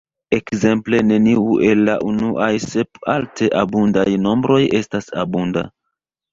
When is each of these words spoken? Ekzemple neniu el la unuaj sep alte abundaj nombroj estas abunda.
Ekzemple 0.35 1.01
neniu 1.09 1.43
el 1.67 1.83
la 1.89 1.99
unuaj 2.13 2.49
sep 2.65 3.03
alte 3.19 3.53
abundaj 3.63 4.09
nombroj 4.27 4.61
estas 4.83 5.15
abunda. 5.29 5.69